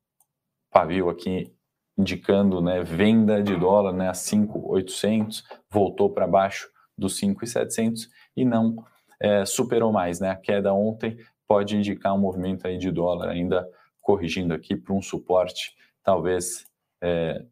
pavio 0.71 1.09
aqui 1.09 1.53
indicando 1.97 2.61
né, 2.61 2.83
venda 2.83 3.43
de 3.43 3.57
dólar 3.57 3.93
né, 3.93 4.09
a 4.09 4.15
5,800, 4.15 5.45
voltou 5.71 6.11
para 6.11 6.27
baixo 6.27 6.69
dos 6.97 7.17
5,700 7.17 8.09
e 8.37 8.45
não 8.45 8.85
é, 9.21 9.47
superou 9.47 9.93
mais. 9.93 10.21
Né? 10.21 10.31
A 10.31 10.37
queda 10.37 10.75
ontem 10.75 11.17
pode 11.49 11.77
indicar 11.77 12.15
um 12.15 12.19
movimento 12.19 12.67
aí 12.67 12.77
de 12.77 12.91
dólar 12.91 13.31
ainda 13.31 13.67
corrigindo 14.07 14.55
aqui 14.55 14.75
para 14.77 14.95
um 14.95 15.03
suporte, 15.03 15.75
talvez, 16.05 16.65
é, 17.03 17.45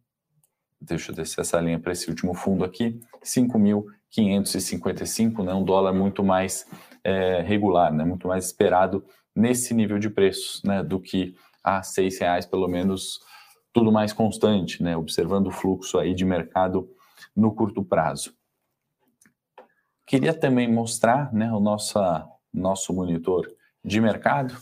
deixa 0.81 1.11
eu 1.11 1.17
descer 1.17 1.41
essa 1.41 1.61
linha 1.61 1.81
para 1.81 1.91
esse 1.91 2.09
último 2.09 2.33
fundo 2.33 2.65
aqui, 2.65 3.01
5.555, 3.25 5.43
né, 5.43 5.53
um 5.53 5.65
dólar 5.65 5.93
muito 5.93 6.23
mais 6.23 6.65
é, 7.03 7.43
regular, 7.43 7.93
né, 7.93 8.05
muito 8.05 8.29
mais 8.29 8.47
esperado 8.47 9.05
nesse 9.35 9.75
nível 9.75 9.99
de 9.99 10.09
preços, 10.09 10.63
né, 10.63 10.81
do 10.81 11.01
que 11.01 11.35
a 11.65 11.83
seis 11.83 12.21
reais, 12.21 12.47
pelo 12.47 12.69
menos 12.69 13.19
tudo 13.73 13.91
mais 13.91 14.13
constante, 14.13 14.81
né, 14.81 14.97
observando 14.97 15.49
o 15.49 15.53
fluxo 15.53 15.99
aí 15.99 16.15
de 16.15 16.25
mercado 16.25 16.89
no 17.35 17.53
curto 17.53 17.85
prazo. 17.85 18.33
Queria 20.07 20.33
também 20.33 20.73
mostrar, 20.73 21.35
né, 21.35 21.53
o 21.53 21.59
nosso 21.59 21.99
nosso 22.53 22.95
monitor 22.95 23.53
de 23.85 24.01
mercado. 24.01 24.57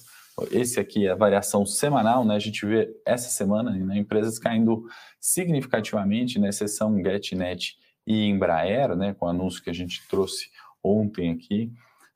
Esse 0.51 0.81
aqui 0.81 1.07
é 1.07 1.11
a 1.11 1.17
variação 1.17 1.67
semanal, 1.67 2.25
né? 2.25 2.35
A 2.35 2.39
gente 2.39 2.65
vê 2.65 2.95
essa 3.05 3.29
semana 3.29 3.71
né, 3.71 3.99
empresas 3.99 4.39
caindo 4.39 4.87
significativamente, 5.21 6.39
né, 6.39 6.49
exceção 6.49 6.97
GetNet 7.03 7.77
e 8.07 8.25
Embraer, 8.25 8.97
né, 8.97 9.15
com 9.15 9.27
o 9.27 9.29
anúncio 9.29 9.63
que 9.63 9.71
a 9.71 9.75
gente 9.75 10.07
trouxe 10.09 10.49
ontem 10.83 11.31
aqui. 11.31 11.73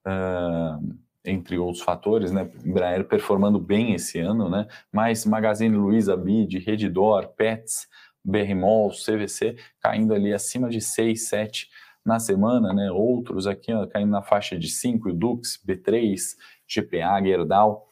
Uh, 0.07 0.97
entre 1.27 1.59
outros 1.59 1.83
fatores, 1.83 2.31
né? 2.31 2.49
Embraer 2.65 3.05
performando 3.05 3.59
bem 3.59 3.95
esse 3.95 4.19
ano, 4.21 4.49
né? 4.49 4.67
Mas 4.93 5.27
Magazine 5.27 5.77
Luiza, 5.77 6.17
Bid, 6.17 6.59
Redditor, 6.59 7.29
Pets, 7.37 7.89
Berrimol, 8.25 8.91
CVC 8.91 9.57
caindo 9.81 10.15
ali 10.15 10.33
acima 10.33 10.69
de 10.69 10.81
6, 10.81 11.29
7 11.29 11.69
na 12.05 12.21
semana, 12.21 12.73
né? 12.73 12.91
Outros 12.91 13.47
aqui 13.47 13.73
ó, 13.73 13.87
caindo 13.87 14.11
na 14.11 14.23
faixa 14.23 14.57
de 14.57 14.69
5, 14.69 15.13
Dux, 15.13 15.61
B3, 15.67 16.37
GPA, 16.69 17.23
Gerdau. 17.23 17.87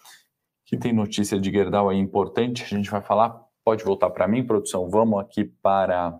Que 0.64 0.76
tem 0.76 0.92
notícia 0.92 1.38
de 1.38 1.50
Gerdau 1.50 1.88
aí 1.88 1.98
importante, 1.98 2.64
a 2.64 2.66
gente 2.66 2.90
vai 2.90 3.02
falar. 3.02 3.42
Pode 3.64 3.84
voltar 3.84 4.10
para 4.10 4.28
mim, 4.28 4.46
produção. 4.46 4.88
Vamos 4.88 5.20
aqui 5.20 5.44
para 5.44 6.18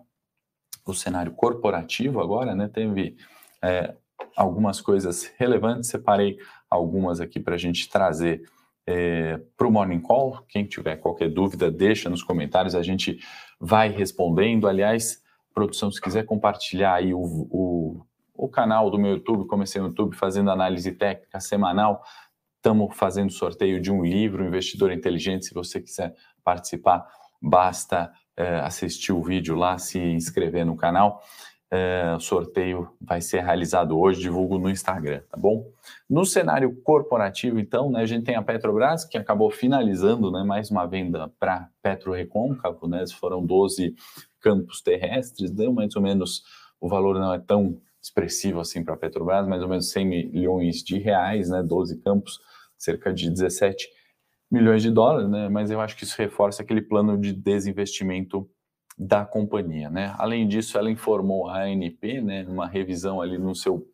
o 0.85 0.93
cenário 0.93 1.31
corporativo 1.31 2.21
agora, 2.21 2.55
né? 2.55 2.67
Teve 2.67 3.17
é, 3.61 3.95
algumas 4.35 4.81
coisas 4.81 5.31
relevantes, 5.37 5.89
separei 5.89 6.37
algumas 6.69 7.19
aqui 7.19 7.39
para 7.39 7.55
a 7.55 7.57
gente 7.57 7.89
trazer 7.89 8.43
é, 8.85 9.39
para 9.57 9.67
o 9.67 9.71
Morning 9.71 9.99
Call. 9.99 10.43
Quem 10.47 10.65
tiver 10.65 10.97
qualquer 10.97 11.29
dúvida, 11.29 11.71
deixa 11.71 12.09
nos 12.09 12.23
comentários, 12.23 12.75
a 12.75 12.83
gente 12.83 13.19
vai 13.59 13.89
respondendo. 13.89 14.67
Aliás, 14.67 15.23
produção, 15.53 15.91
se 15.91 15.99
quiser 15.99 16.25
compartilhar 16.25 16.95
aí 16.95 17.13
o, 17.13 17.19
o, 17.19 18.05
o 18.35 18.47
canal 18.47 18.89
do 18.91 18.99
meu 18.99 19.13
YouTube, 19.13 19.47
comecei 19.47 19.81
no 19.81 19.87
YouTube 19.87 20.15
fazendo 20.15 20.51
análise 20.51 20.91
técnica 20.91 21.39
semanal. 21.39 22.03
Estamos 22.65 22.97
fazendo 22.97 23.31
sorteio 23.31 23.79
de 23.79 23.91
um 23.91 24.03
livro, 24.03 24.43
Investidor 24.43 24.91
Inteligente. 24.91 25.45
Se 25.45 25.53
você 25.53 25.79
quiser 25.79 26.15
participar, 26.43 27.07
basta 27.39 28.11
é, 28.35 28.55
assistir 28.55 29.13
o 29.13 29.21
vídeo 29.21 29.55
lá, 29.55 29.77
se 29.77 29.99
inscrever 29.99 30.65
no 30.65 30.75
canal. 30.75 31.21
É, 31.69 32.11
o 32.17 32.19
sorteio 32.19 32.89
vai 32.99 33.21
ser 33.21 33.43
realizado 33.43 33.95
hoje, 33.95 34.21
divulgo 34.21 34.57
no 34.57 34.67
Instagram, 34.67 35.21
tá 35.29 35.37
bom? 35.37 35.63
No 36.09 36.25
cenário 36.25 36.75
corporativo, 36.81 37.59
então, 37.59 37.91
né, 37.91 38.01
a 38.01 38.05
gente 38.07 38.25
tem 38.25 38.35
a 38.35 38.41
Petrobras, 38.41 39.05
que 39.05 39.15
acabou 39.15 39.51
finalizando 39.51 40.31
né, 40.31 40.43
mais 40.43 40.71
uma 40.71 40.87
venda 40.87 41.31
para 41.39 41.69
Petro 41.83 42.13
Recôncavo, 42.13 42.87
né, 42.87 43.05
foram 43.13 43.45
12 43.45 43.93
campos 44.41 44.81
terrestres, 44.81 45.51
deu 45.51 45.71
mais 45.71 45.95
ou 45.95 46.01
menos, 46.01 46.41
o 46.81 46.89
valor 46.89 47.19
não 47.19 47.31
é 47.31 47.37
tão 47.37 47.79
expressivo 48.01 48.59
assim 48.59 48.83
para 48.83 48.95
a 48.95 48.97
Petrobras, 48.97 49.47
mais 49.47 49.61
ou 49.61 49.69
menos 49.69 49.91
100 49.91 50.05
milhões 50.07 50.77
de 50.77 50.97
reais, 50.97 51.51
né, 51.51 51.61
12 51.61 52.01
campos, 52.01 52.39
cerca 52.77 53.13
de 53.13 53.29
17 53.29 53.87
milhões 54.51 54.81
de 54.83 54.91
dólares, 54.91 55.29
né, 55.29 55.49
mas 55.49 55.71
eu 55.71 55.81
acho 55.81 55.95
que 55.97 56.03
isso 56.03 56.15
reforça 56.17 56.61
aquele 56.61 56.81
plano 56.81 57.17
de 57.17 57.33
desinvestimento 57.33 58.49
da 58.97 59.25
companhia, 59.25 59.89
né? 59.89 60.15
Além 60.17 60.47
disso, 60.47 60.77
ela 60.77 60.89
informou 60.89 61.49
a 61.49 61.63
ANP, 61.63 62.21
né, 62.21 62.45
uma 62.47 62.65
revisão 62.65 63.19
ali 63.19 63.37
no 63.37 63.53
seu 63.53 63.85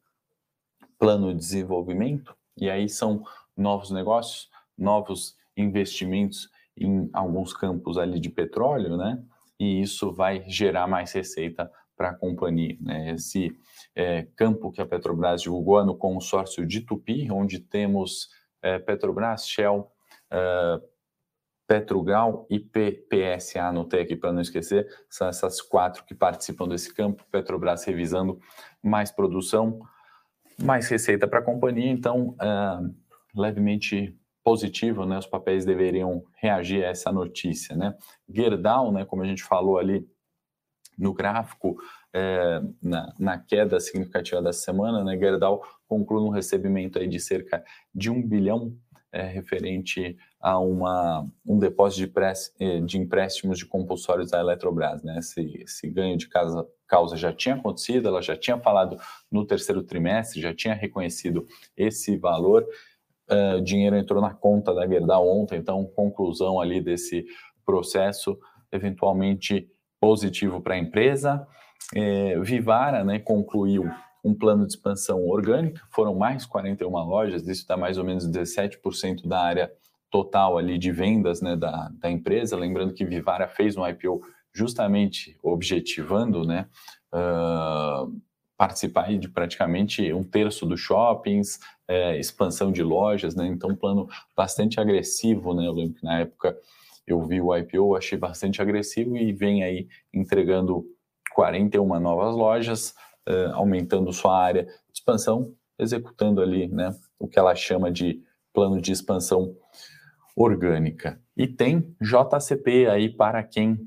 plano 0.99 1.33
de 1.33 1.39
desenvolvimento, 1.39 2.35
e 2.55 2.69
aí 2.69 2.87
são 2.87 3.23
novos 3.57 3.89
negócios, 3.89 4.49
novos 4.77 5.35
investimentos 5.57 6.49
em 6.77 7.09
alguns 7.13 7.53
campos 7.53 7.97
ali 7.97 8.19
de 8.19 8.29
petróleo, 8.29 8.97
né? 8.97 9.23
E 9.59 9.81
isso 9.81 10.11
vai 10.11 10.43
gerar 10.47 10.87
mais 10.87 11.11
receita 11.11 11.71
para 11.95 12.09
a 12.09 12.15
companhia. 12.15 12.75
Né? 12.81 13.11
Esse 13.11 13.55
é, 13.95 14.23
campo 14.35 14.71
que 14.71 14.81
a 14.81 14.85
Petrobras 14.85 15.43
divulgou 15.43 15.79
é 15.79 15.85
no 15.85 15.95
consórcio 15.95 16.65
de 16.65 16.81
Tupi, 16.81 17.29
onde 17.31 17.59
temos 17.59 18.29
é, 18.61 18.79
Petrobras, 18.79 19.47
Shell, 19.47 19.91
é, 20.29 20.81
Petrogal 21.71 22.45
e 22.49 22.59
PPSA, 22.59 23.63
anotei 23.63 24.01
aqui 24.01 24.13
para 24.13 24.33
não 24.33 24.41
esquecer, 24.41 24.85
são 25.09 25.29
essas 25.29 25.61
quatro 25.61 26.03
que 26.03 26.13
participam 26.13 26.67
desse 26.67 26.93
campo. 26.93 27.23
Petrobras 27.31 27.85
revisando 27.85 28.37
mais 28.83 29.09
produção, 29.09 29.79
mais 30.61 30.89
receita 30.89 31.29
para 31.29 31.39
a 31.39 31.43
companhia, 31.43 31.89
então 31.89 32.35
uh, 32.41 32.93
levemente 33.33 34.13
positivo, 34.43 35.05
né? 35.05 35.17
Os 35.17 35.27
papéis 35.27 35.63
deveriam 35.63 36.25
reagir 36.35 36.83
a 36.83 36.89
essa 36.89 37.09
notícia, 37.09 37.73
né? 37.73 37.95
Gerdau, 38.27 38.91
né? 38.91 39.05
Como 39.05 39.21
a 39.21 39.25
gente 39.25 39.41
falou 39.41 39.77
ali 39.77 40.05
no 40.97 41.13
gráfico, 41.13 41.77
é, 42.13 42.61
na, 42.81 43.13
na, 43.17 43.37
queda 43.37 43.79
significativa 43.79 44.41
dessa 44.41 44.61
semana, 44.61 45.03
né? 45.03 45.17
Gerdau 45.17 45.61
conclui 45.87 46.21
um 46.23 46.29
recebimento 46.29 46.99
aí 46.99 47.07
de 47.07 47.19
cerca 47.19 47.63
de 47.93 48.09
um 48.09 48.21
bilhão 48.21 48.75
é, 49.11 49.23
referente 49.23 50.17
a 50.39 50.57
uma, 50.57 51.27
um 51.45 51.59
depósito 51.59 52.07
de, 52.07 52.13
é, 52.59 52.79
de 52.79 52.97
empréstimos 52.97 53.57
de 53.57 53.65
compulsórios 53.65 54.31
da 54.31 54.39
Eletrobras. 54.39 55.03
Né? 55.03 55.19
Esse, 55.19 55.61
esse 55.61 55.89
ganho 55.89 56.17
de 56.17 56.29
casa, 56.29 56.65
causa 56.87 57.17
já 57.17 57.33
tinha 57.33 57.55
acontecido, 57.55 58.07
ela 58.07 58.21
já 58.21 58.35
tinha 58.35 58.57
falado 58.57 58.97
no 59.29 59.45
terceiro 59.45 59.83
trimestre, 59.83 60.41
já 60.41 60.53
tinha 60.53 60.73
reconhecido 60.73 61.45
esse 61.75 62.17
valor. 62.17 62.65
Uh, 63.29 63.61
dinheiro 63.61 63.95
entrou 63.95 64.21
na 64.21 64.33
conta 64.33 64.73
da 64.73 64.87
Gerdau 64.87 65.27
ontem, 65.27 65.57
então 65.57 65.85
conclusão 65.85 66.59
ali 66.59 66.81
desse 66.81 67.25
processo 67.65 68.37
eventualmente 68.71 69.69
positivo 69.99 70.61
para 70.61 70.75
a 70.75 70.79
empresa. 70.79 71.47
É, 71.95 72.39
Vivara 72.39 73.03
né, 73.03 73.19
concluiu 73.19 73.89
um 74.23 74.33
plano 74.33 74.65
de 74.65 74.73
expansão 74.73 75.27
orgânica, 75.27 75.81
foram 75.89 76.15
mais 76.15 76.45
41 76.45 76.89
lojas, 76.89 77.47
isso 77.47 77.67
dá 77.67 77.75
mais 77.75 77.97
ou 77.97 78.03
menos 78.03 78.27
17% 78.27 79.27
da 79.27 79.41
área 79.41 79.71
total 80.11 80.57
ali 80.57 80.77
de 80.77 80.91
vendas 80.91 81.41
né, 81.41 81.55
da, 81.55 81.89
da 81.93 82.11
empresa. 82.11 82.57
Lembrando 82.57 82.93
que 82.93 83.05
Vivara 83.05 83.47
fez 83.47 83.77
um 83.77 83.87
IPO 83.87 84.21
justamente 84.53 85.37
objetivando 85.41 86.45
né, 86.45 86.67
uh, 87.13 88.13
participar 88.57 89.17
de 89.17 89.29
praticamente 89.29 90.13
um 90.13 90.23
terço 90.23 90.65
dos 90.65 90.79
shoppings, 90.79 91.59
é, 91.87 92.19
expansão 92.19 92.71
de 92.71 92.83
lojas, 92.83 93.33
né, 93.33 93.47
então 93.47 93.71
um 93.71 93.75
plano 93.75 94.07
bastante 94.35 94.79
agressivo. 94.79 95.53
Né, 95.53 95.65
eu 95.65 95.71
lembro 95.71 95.95
que 95.95 96.03
na 96.03 96.19
época 96.19 96.55
eu 97.07 97.25
vi 97.25 97.41
o 97.41 97.55
IPO, 97.55 97.95
achei 97.95 98.17
bastante 98.17 98.61
agressivo 98.61 99.17
e 99.17 99.33
vem 99.33 99.63
aí 99.63 99.87
entregando 100.13 100.85
41 101.33 101.99
novas 101.99 102.35
lojas, 102.35 102.95
uh, 103.27 103.53
aumentando 103.53 104.11
sua 104.13 104.37
área 104.37 104.63
de 104.63 104.71
expansão, 104.93 105.53
executando 105.77 106.41
ali 106.41 106.67
né, 106.67 106.95
o 107.17 107.27
que 107.27 107.39
ela 107.39 107.55
chama 107.55 107.91
de 107.91 108.21
plano 108.53 108.81
de 108.81 108.91
expansão 108.91 109.55
orgânica. 110.35 111.21
E 111.35 111.47
tem 111.47 111.95
JCP 112.01 112.87
aí 112.87 113.09
para 113.09 113.43
quem 113.43 113.79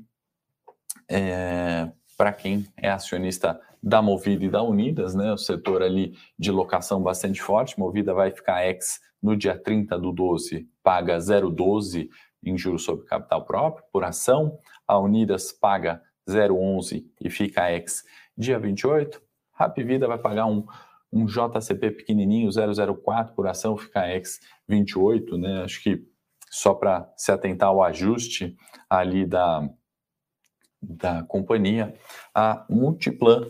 é, 1.09 1.91
para 2.17 2.31
quem 2.33 2.65
é 2.77 2.89
acionista 2.89 3.59
da 3.81 4.01
Movida 4.01 4.45
e 4.45 4.49
da 4.49 4.63
Unidas, 4.63 5.13
né? 5.13 5.31
O 5.31 5.37
setor 5.37 5.83
ali 5.83 6.17
de 6.39 6.51
locação 6.51 7.01
bastante 7.01 7.41
forte. 7.41 7.77
Movida 7.79 8.13
vai 8.13 8.31
ficar 8.31 8.65
ex 8.65 8.99
no 9.21 9.35
dia 9.35 9.57
30 9.57 9.99
do 9.99 10.11
12, 10.11 10.67
paga 10.81 11.17
0,12 11.17 12.09
em 12.43 12.57
juros 12.57 12.83
sobre 12.83 13.05
capital 13.05 13.45
próprio 13.45 13.85
por 13.91 14.03
ação. 14.03 14.57
A 14.87 14.97
Unidas 14.97 15.51
paga 15.51 16.01
0,11 16.27 17.05
e 17.21 17.29
fica 17.29 17.71
ex 17.71 18.03
dia 18.37 18.59
28. 18.59 19.21
Rap 19.57 19.83
Vida 19.83 20.07
vai 20.07 20.17
pagar 20.17 20.45
um, 20.45 20.65
um 21.11 21.25
JCP 21.25 21.91
pequenininho, 21.91 22.49
004 22.51 23.33
por 23.33 23.47
ação, 23.47 23.77
fica 23.77 24.09
ex 24.13 24.39
28, 24.67 25.37
né? 25.37 25.63
Acho 25.63 25.81
que 25.81 26.05
só 26.49 26.73
para 26.73 27.11
se 27.15 27.31
atentar 27.31 27.69
ao 27.69 27.83
ajuste 27.83 28.55
ali 28.89 29.25
da, 29.25 29.69
da 30.81 31.23
companhia. 31.23 31.93
A 32.33 32.65
Multiplan 32.69 33.47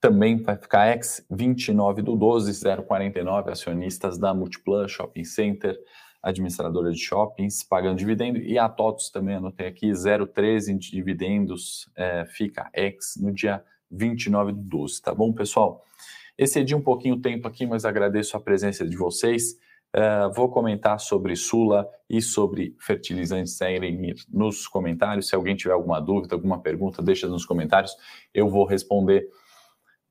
também 0.00 0.42
vai 0.42 0.56
ficar 0.56 0.94
ex 0.94 1.24
29 1.30 2.02
do 2.02 2.16
12, 2.16 2.60
049 2.86 3.50
acionistas 3.50 4.18
da 4.18 4.34
Multiplan 4.34 4.86
Shopping 4.86 5.24
Center, 5.24 5.78
administradora 6.24 6.90
de 6.90 6.98
shoppings, 6.98 7.62
pagando 7.62 7.98
dividendo, 7.98 8.38
e 8.38 8.58
a 8.58 8.68
TOTOS 8.68 9.10
também 9.10 9.36
anotei 9.36 9.66
aqui, 9.66 9.92
013 9.92 10.74
de 10.74 10.90
dividendos, 10.90 11.88
é, 11.94 12.24
fica 12.24 12.70
ex 12.74 13.14
no 13.20 13.30
dia 13.30 13.62
29 13.90 14.52
do 14.52 14.62
12, 14.62 15.02
tá 15.02 15.14
bom, 15.14 15.32
pessoal? 15.32 15.84
Excedi 16.36 16.74
um 16.74 16.82
pouquinho 16.82 17.16
o 17.16 17.20
tempo 17.20 17.46
aqui, 17.46 17.66
mas 17.66 17.84
agradeço 17.84 18.36
a 18.36 18.40
presença 18.40 18.86
de 18.86 18.96
vocês. 18.96 19.56
Uh, 19.94 20.32
vou 20.34 20.48
comentar 20.48 20.98
sobre 20.98 21.36
Sula 21.36 21.88
e 22.10 22.20
sobre 22.20 22.74
fertilizantes 22.80 23.56
Serenir 23.56 24.16
nos 24.28 24.66
comentários. 24.66 25.28
Se 25.28 25.36
alguém 25.36 25.54
tiver 25.54 25.72
alguma 25.72 26.00
dúvida, 26.00 26.34
alguma 26.34 26.60
pergunta, 26.60 27.00
deixa 27.00 27.28
nos 27.28 27.46
comentários. 27.46 27.94
Eu 28.32 28.48
vou 28.48 28.64
responder 28.64 29.28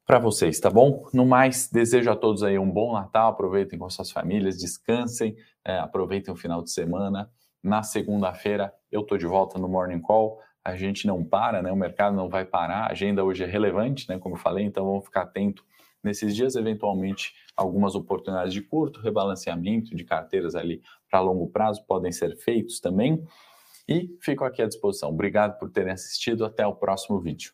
para 0.06 0.20
vocês, 0.20 0.60
tá 0.60 0.70
bom? 0.70 1.08
No 1.14 1.26
mais, 1.26 1.70
desejo 1.70 2.12
a 2.12 2.16
todos 2.16 2.44
aí 2.44 2.60
um 2.60 2.70
bom 2.70 2.94
Natal. 2.94 3.32
Aproveitem 3.32 3.80
com 3.80 3.90
suas 3.90 4.12
famílias, 4.12 4.58
descansem, 4.58 5.36
é, 5.64 5.78
aproveitem 5.80 6.34
o 6.34 6.38
final 6.38 6.62
de 6.62 6.72
semana. 6.72 7.30
Na 7.64 7.84
segunda-feira 7.84 8.74
eu 8.92 9.02
estou 9.02 9.18
de 9.18 9.26
volta 9.26 9.58
no 9.58 9.70
Morning 9.70 10.02
Call. 10.02 10.40
A 10.64 10.76
gente 10.76 11.08
não 11.08 11.24
para, 11.24 11.62
né? 11.62 11.72
O 11.72 11.76
mercado 11.76 12.16
não 12.16 12.30
vai 12.30 12.46
parar. 12.46 12.86
A 12.86 12.92
agenda 12.92 13.24
hoje 13.24 13.44
é 13.44 13.48
relevante, 13.48 14.08
né? 14.10 14.20
Como 14.20 14.36
eu 14.36 14.40
falei, 14.40 14.66
então 14.66 14.86
vamos 14.86 15.06
ficar 15.06 15.22
atento 15.22 15.64
nesses 16.04 16.36
dias, 16.36 16.56
eventualmente, 16.56 17.34
algumas 17.56 17.96
oportunidades 17.96 18.54
de 18.54 18.62
curto 18.62 19.00
rebalanceamento 19.00 19.96
de 19.96 20.04
carteiras 20.04 20.54
ali 20.54 20.82
para 21.10 21.22
longo 21.22 21.48
prazo 21.48 21.86
podem 21.86 22.12
ser 22.12 22.36
feitos 22.36 22.82
também. 22.82 23.26
E 23.88 24.18
fico 24.22 24.44
aqui 24.44 24.62
à 24.62 24.68
disposição. 24.68 25.10
Obrigado 25.10 25.58
por 25.58 25.70
terem 25.70 25.94
assistido. 25.94 26.46
Até 26.46 26.66
o 26.68 26.76
próximo 26.76 27.20
vídeo. 27.20 27.54